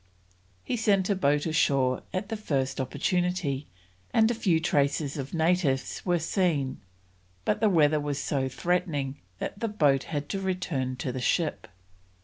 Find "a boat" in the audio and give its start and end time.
1.11-1.45